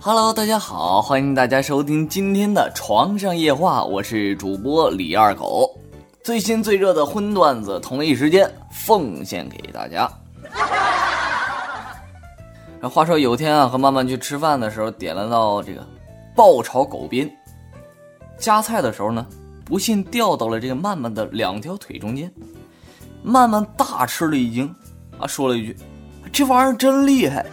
[0.00, 5.70] Hello，大家好，欢迎大家收听今天的床上夜话，我是主播李二狗，
[6.24, 10.10] 最新最热的荤段子，同一时间奉献给大家。
[12.90, 15.86] 话说有天啊，和曼曼去吃饭的时候，点了道这个
[16.34, 17.30] 爆炒狗鞭，
[18.36, 19.24] 夹菜的时候呢，
[19.64, 22.30] 不幸掉到了这个曼曼的两条腿中间，
[23.22, 24.66] 曼曼大吃了一惊，
[25.18, 25.76] 啊，说了一句
[26.32, 27.46] ：“这玩意儿真厉害。”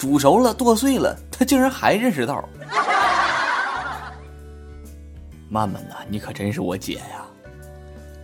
[0.00, 2.42] 煮熟了，剁碎了，他竟然还认识道。
[5.50, 7.26] 曼曼呐，你可真是我姐呀！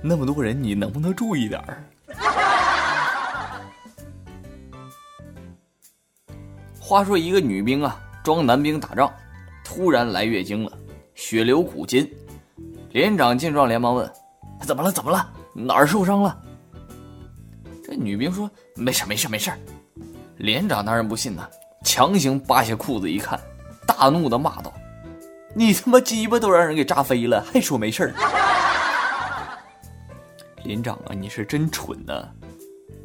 [0.00, 1.82] 那么多人，你能不能注意点儿？
[6.78, 9.12] 话说一个女兵啊，装男兵打仗，
[9.64, 10.78] 突然来月经了，
[11.16, 12.08] 血流古今。
[12.92, 14.08] 连长见状连忙问
[14.62, 14.92] ：“怎么了？
[14.92, 15.28] 怎么了？
[15.52, 16.40] 哪儿受伤了？”
[17.82, 19.50] 这女兵说：“没事，没事，没事。”
[20.38, 21.48] 连长当然不信呐。
[21.84, 23.38] 强行扒下裤子一看，
[23.86, 24.72] 大怒的骂道
[25.54, 28.14] ：“你他妈鸡巴都让人给炸飞了，还说没事儿？”
[30.64, 32.28] 连长啊，你是真蠢呢，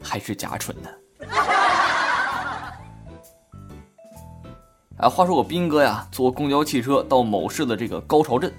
[0.01, 0.89] 还是假蠢呢？
[4.97, 8.51] 哎，话说我斌哥呀，坐公交汽车到某市的这个高潮镇，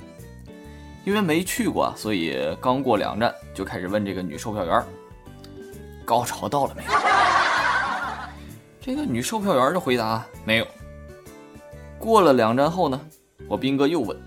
[1.05, 4.85] 因为没去过，所以刚过两站就开始问这个女售票员
[6.05, 6.91] ：“高潮到了没有？”
[8.91, 10.67] 这个女售票员的回答没有。
[11.97, 13.01] 过了两站后呢，
[13.47, 14.21] 我兵哥又问：“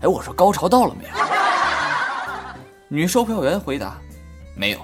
[0.00, 1.10] 哎，我说高潮到了没有？”
[2.88, 3.98] 女售票员回答
[4.56, 4.78] ：“没有。”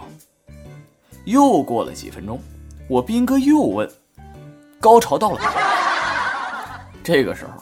[1.25, 2.38] 又过了几分钟，
[2.86, 3.91] 我兵哥又问
[4.78, 5.50] ：“高潮到了没有？”
[7.03, 7.53] 这个时候，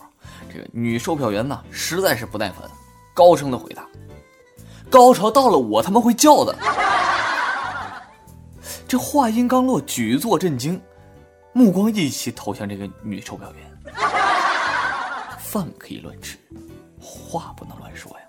[0.53, 2.69] 这个女售票员呢实在是不耐烦，
[3.15, 3.87] 高声的回答
[4.91, 6.53] ：“高潮到了，我他妈会叫的。
[8.89, 10.81] ”这话音刚落，举座震惊，
[11.59, 13.93] 目光一起投向这个女售票员。
[15.41, 16.39] 饭可以乱吃，
[17.01, 18.25] 话不能乱说呀。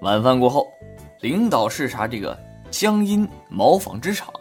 [0.00, 0.66] 晚饭过后，
[1.20, 2.34] 领导视察这个
[2.70, 4.32] 江阴毛纺织厂，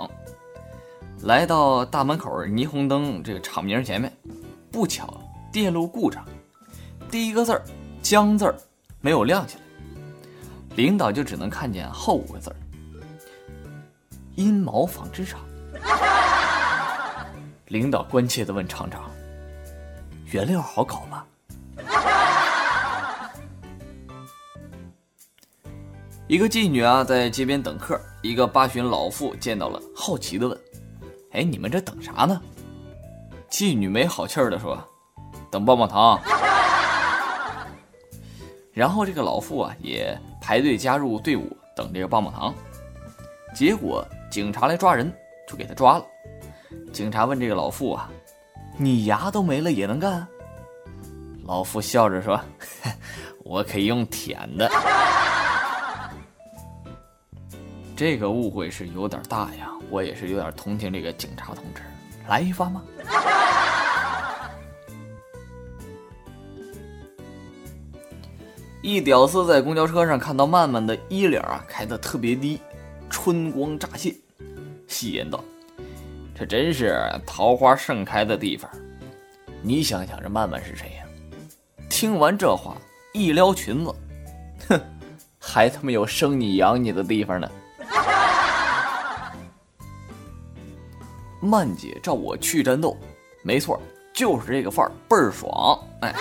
[1.23, 4.09] 来到大门口霓虹灯这个厂名前面，
[4.71, 6.25] 不巧电路故障，
[7.11, 7.61] 第一个字儿
[8.01, 8.55] “江”字儿
[9.01, 9.63] 没有亮起来。
[10.77, 12.55] 领导就只能看见后五个字儿：
[14.35, 15.41] 阴毛纺织厂。
[17.67, 19.09] 领导关切的问厂长
[20.31, 21.23] ：“原料好搞吗？”
[26.27, 30.59] 一个妓女啊，在街边等客，一个八旬老妇见到了，好奇的问
[31.33, 32.41] ：“哎，你们这等啥呢？”
[33.49, 34.77] 妓女没好气儿的说
[35.51, 36.19] ：“等棒棒糖。”
[38.73, 42.53] 然后这个老妇啊，也排队加入队伍等这个棒棒糖。
[43.55, 45.09] 结果警察来抓人，
[45.47, 46.05] 就给他抓了。
[46.91, 48.11] 警察问这个老妇啊
[48.77, 50.27] ：“你牙都没了也能干？”
[51.47, 52.37] 老妇笑着说
[53.45, 54.69] ：“我可以用舔的。
[57.95, 61.81] ”这个误会是有点大呀，我也是有点同情这个警察同志。
[62.27, 62.83] 来一发吗？
[68.83, 72.59] 一屌丝在公交车上看到曼曼的衣领啊开得特别低，
[73.09, 74.13] 春光乍泄，
[74.95, 75.43] 戏言道
[76.33, 76.97] ：“这真是
[77.27, 78.71] 桃花盛开的地方。”
[79.61, 81.03] 你想想，这曼曼是谁呀？
[81.89, 82.77] 听完这话，
[83.13, 83.93] 一撩裙子，
[84.69, 84.79] 哼，
[85.37, 87.51] 还他妈有生你养你的地方呢。
[91.41, 92.95] 曼姐照我去战斗，
[93.43, 93.77] 没错，
[94.13, 96.15] 就是这个范儿，倍儿爽，哎。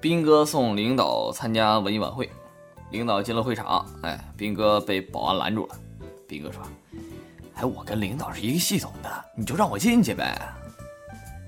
[0.00, 2.30] 兵哥送领导参加文艺晚会，
[2.94, 5.74] 领导进了会场，哎，兵哥被保安拦住了。
[6.28, 6.62] 兵哥说
[7.54, 10.40] ：“哎，我跟领导是一个系统的，你就让我进去呗。”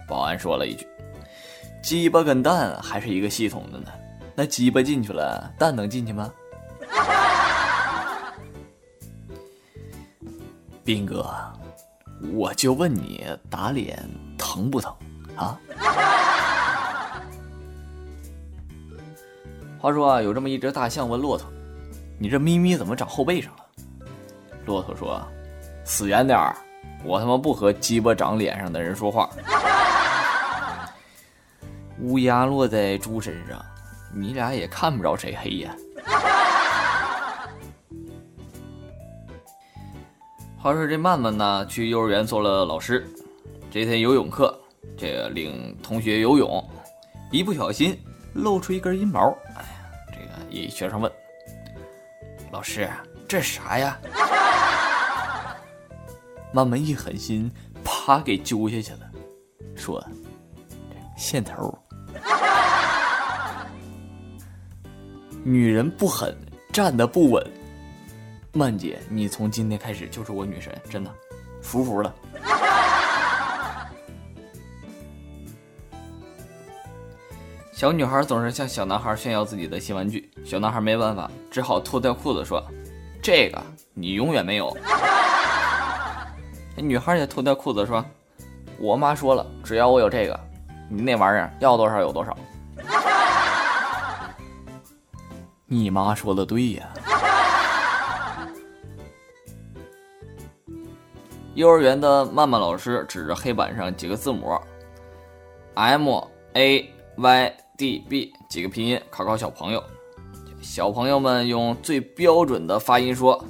[0.09, 0.85] 保安说了一句
[1.85, 3.93] ：“鸡巴跟蛋还是一个系统的呢，
[4.35, 6.29] 那鸡巴进去了，蛋能进去吗？”
[10.83, 11.33] 兵哥，
[12.33, 13.97] 我就问你，打脸
[14.37, 14.93] 疼不疼
[15.37, 15.57] 啊？
[19.79, 21.47] 话说啊，有这么一只大象问骆驼
[22.19, 23.59] ：“你这咪咪怎么长后背上了？”
[24.67, 25.21] 骆驼说
[25.85, 26.57] ：“死远点儿，
[27.05, 29.31] 我他妈不和鸡巴长脸上的人说话。
[32.01, 33.65] 乌鸦落在猪身上，
[34.15, 35.75] 你俩也看不着谁黑呀。
[40.59, 43.07] 话说这曼曼呢，去幼儿园做了老师。
[43.71, 44.59] 这天游泳课，
[44.97, 46.63] 这个领同学游泳，
[47.31, 47.97] 一不小心
[48.37, 49.37] 露出一根阴毛。
[49.57, 49.69] 哎呀，
[50.09, 51.11] 这个一学生问
[52.53, 52.89] 老师
[53.27, 53.99] ：“这啥呀？”
[56.53, 57.51] 曼曼一狠心，
[57.85, 59.11] 啪给揪下去了，
[59.75, 60.03] 说
[61.17, 61.77] ：“线头。”
[65.45, 66.35] 女人不狠，
[66.73, 67.45] 站得不稳。
[68.53, 71.13] 曼姐，你从今天开始就是我女神，真的，
[71.61, 72.15] 服服了。
[77.77, 82.65] 小女孩总是向小男孩炫耀自己的新玩具，小男孩没办法，只好脱掉裤子说
[83.21, 83.63] ：“这个
[83.93, 84.75] 你永远没有。”
[86.75, 88.03] 女孩也脱掉裤子说
[88.81, 90.41] ：“我妈说了，只要我有这个，
[90.89, 92.35] 你那玩意儿要多少有多少。”
[95.67, 96.89] 你妈说的对呀。
[101.53, 104.59] 幼儿园的曼曼老师指着黑板上几个字母
[105.75, 106.09] ，M
[106.55, 109.83] A Y D B 几个拼音，考考小朋友。
[110.63, 113.45] 小朋友们用最标准的发音说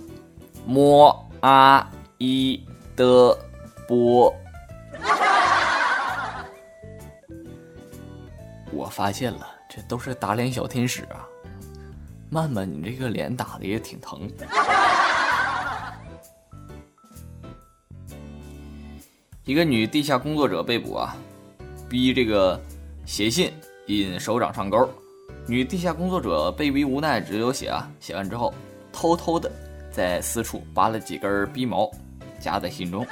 [0.67, 1.87] ：“m a
[2.19, 2.61] i
[2.95, 3.39] d
[3.89, 4.33] b。”
[8.73, 11.27] 我发现了，这都是打脸小天使啊！
[12.29, 14.29] 曼曼，你这个脸打的也挺疼。
[19.45, 21.17] 一个女地下工作者被捕啊，
[21.89, 22.61] 逼这个
[23.07, 23.53] 写信
[23.87, 24.89] 引首长上钩。
[25.47, 27.89] 女地下工作者被逼无奈，只有写啊。
[28.01, 28.53] 写完之后，
[28.93, 29.51] 偷偷的
[29.91, 31.91] 在私处拔了几根逼毛，
[32.41, 33.07] 夹在信中。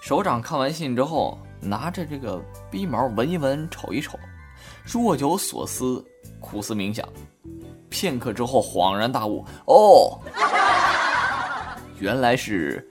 [0.00, 4.18] 首长看完信之后，拿着这个逼毛闻一闻，瞅一瞅，
[4.84, 6.04] 若有所思，
[6.40, 7.08] 苦思冥想，
[7.88, 10.20] 片刻之后恍然大悟：哦，
[11.98, 12.86] 原来是。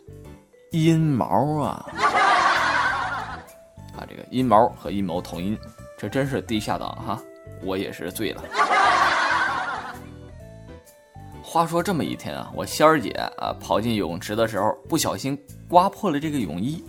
[0.72, 1.86] 阴毛啊！
[3.96, 5.56] 啊，这个阴毛和阴谋同音，
[6.04, 7.24] 这真是地下党哈！
[7.62, 8.44] 我也是醉了。
[11.42, 16.84] 话说这么一天啊，我仙儿姐啊跑进泳池的时候，不小心刮破了这个泳衣。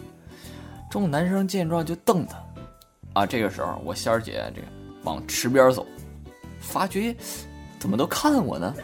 [0.91, 2.37] 众男生见状就瞪她。
[3.13, 4.67] 啊，这个时候我仙儿姐这个
[5.05, 5.87] 往池边走，
[6.59, 7.15] 发觉
[7.79, 8.75] 怎么都看我呢？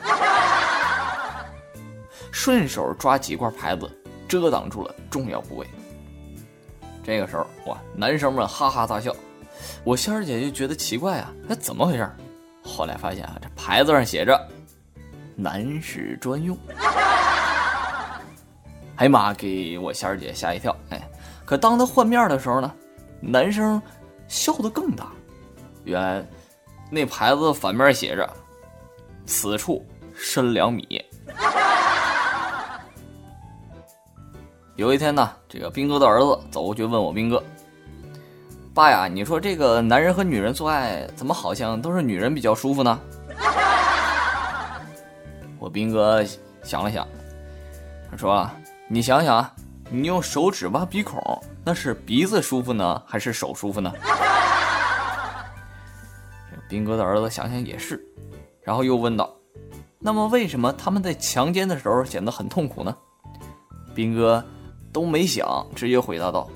[2.30, 3.90] 顺手抓几块牌子。
[4.28, 5.66] 遮挡住了重要部位。
[7.02, 9.12] 这个时候，哇，男生们哈哈大笑。
[9.84, 12.10] 我仙儿姐就觉得奇怪啊，那怎么回事？
[12.62, 14.38] 后来发现啊，这牌子上写着
[15.34, 16.56] “男士专用”。
[18.96, 20.76] 哎呀妈，给我仙儿姐吓一跳。
[20.90, 21.00] 哎，
[21.46, 22.70] 可当她换面的时候呢，
[23.18, 23.80] 男生
[24.28, 25.10] 笑得更大。
[25.84, 26.22] 原来
[26.90, 28.28] 那牌子反面写着
[29.24, 29.82] “此处
[30.14, 31.02] 深两米”。
[34.76, 37.42] 有一天呢，这个兵哥的儿子走过去问我兵哥
[38.72, 42.98] ：“爸呀，你说这个男人和女人做爱，怎么好像都是女人比较舒服呢？”
[45.58, 46.24] 我兵哥
[46.62, 47.06] 想了想，
[48.10, 48.48] 他说
[48.88, 49.52] ：“你想想啊，
[49.90, 51.20] 你用手指挖鼻孔，
[51.64, 53.92] 那是鼻子舒服呢，还是手舒服呢？”
[56.68, 58.02] 兵哥的儿子想想也是，
[58.62, 59.34] 然后又问道
[59.98, 62.96] ：“那么为什么他们在强奸的时候显得很痛苦呢？”
[63.94, 64.44] 兵哥。
[64.92, 66.50] 都没想，直接回答道：“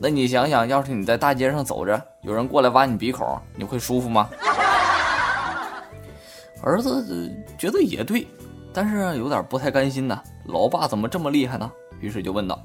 [0.00, 3.26] 那你想想，要是你在大街上走着，有人过来挖你鼻孔，
[3.56, 4.28] 你会舒服吗？”
[6.62, 8.26] 儿子觉得也对，
[8.72, 10.20] 但是有点不太甘心呢。
[10.44, 11.70] 老爸怎么这么厉害呢？
[12.00, 12.60] 于是就问道：“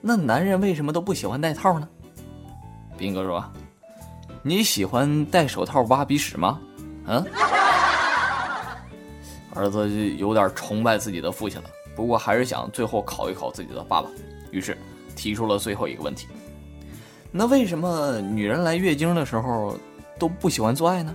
[0.00, 1.88] 那男人为什么都不喜欢戴套呢？”
[2.96, 3.42] 斌哥说
[4.42, 6.58] ：“你喜欢戴手套挖鼻屎吗？”
[7.08, 7.24] 嗯，
[9.54, 11.70] 儿子就有点崇拜自己的父亲了。
[11.94, 14.08] 不过还是想最后考一考自己的爸爸，
[14.50, 14.76] 于是
[15.16, 16.28] 提出了最后一个问题：
[17.32, 19.76] 那为什么女人来月经的时候
[20.18, 21.12] 都不喜欢做爱呢？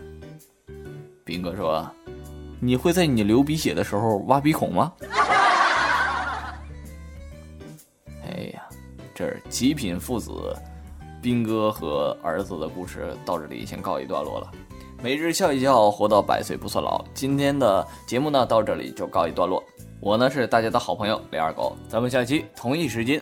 [1.23, 1.89] 斌哥说
[2.59, 4.91] ：“你会在你流鼻血的时候挖鼻孔吗？”
[8.25, 8.63] 哎呀，
[9.13, 10.31] 这极品父子，
[11.21, 14.51] 斌哥和儿子的故事到这里先告一段落了。
[15.03, 17.03] 每日笑一笑，活到百岁不算老。
[17.13, 19.63] 今天的节目呢，到这里就告一段落。
[19.99, 23.21] 我呢是大家的好朋友李二狗，咱们下期同一时间